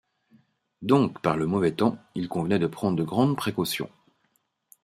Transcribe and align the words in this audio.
Donc, 0.81 1.21
par 1.21 1.37
le 1.37 1.45
mauvais 1.45 1.73
temps, 1.73 1.99
il 2.15 2.27
convenait 2.27 2.57
de 2.57 2.65
prendre 2.65 2.97
de 2.97 3.03
grandes 3.03 3.35
précautions. 3.37 3.91